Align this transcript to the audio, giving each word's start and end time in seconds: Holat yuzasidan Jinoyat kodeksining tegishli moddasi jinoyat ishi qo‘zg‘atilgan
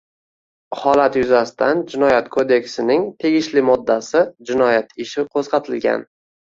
Holat 0.77 1.17
yuzasidan 1.19 1.83
Jinoyat 1.93 2.33
kodeksining 2.37 3.07
tegishli 3.25 3.67
moddasi 3.71 4.27
jinoyat 4.53 5.01
ishi 5.09 5.31
qo‘zg‘atilgan 5.37 6.09